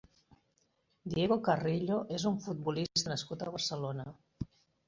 Diego 1.13 1.37
Carrillo 1.49 1.99
és 2.17 2.27
un 2.31 2.39
futbolista 2.47 3.15
nascut 3.15 3.47
a 3.49 3.55
Barcelona. 3.59 4.09